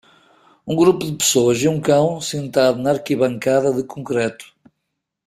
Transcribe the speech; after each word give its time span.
Um 0.65 0.75
grupo 0.75 1.05
de 1.05 1.11
pessoas 1.13 1.61
e 1.61 1.67
um 1.67 1.79
cão 1.79 2.19
sentado 2.19 2.79
na 2.81 2.89
arquibancada 2.89 3.71
de 3.71 3.83
concreto. 3.83 4.51